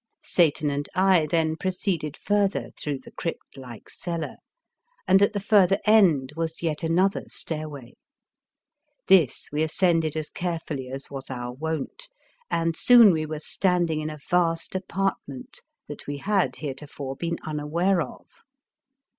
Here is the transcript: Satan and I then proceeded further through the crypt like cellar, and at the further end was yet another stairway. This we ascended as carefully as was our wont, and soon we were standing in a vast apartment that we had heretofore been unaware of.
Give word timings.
Satan 0.25 0.71
and 0.71 0.89
I 0.95 1.27
then 1.27 1.55
proceeded 1.55 2.17
further 2.17 2.71
through 2.71 2.97
the 2.97 3.11
crypt 3.11 3.55
like 3.55 3.87
cellar, 3.87 4.37
and 5.07 5.21
at 5.21 5.33
the 5.33 5.39
further 5.39 5.77
end 5.85 6.31
was 6.35 6.63
yet 6.63 6.81
another 6.81 7.25
stairway. 7.27 7.93
This 9.07 9.47
we 9.51 9.61
ascended 9.61 10.15
as 10.17 10.31
carefully 10.31 10.89
as 10.89 11.11
was 11.11 11.29
our 11.29 11.53
wont, 11.53 12.09
and 12.49 12.75
soon 12.75 13.11
we 13.13 13.27
were 13.27 13.39
standing 13.39 14.01
in 14.01 14.09
a 14.09 14.17
vast 14.27 14.73
apartment 14.73 15.59
that 15.87 16.07
we 16.07 16.17
had 16.17 16.55
heretofore 16.55 17.15
been 17.15 17.37
unaware 17.43 18.01
of. 18.01 18.25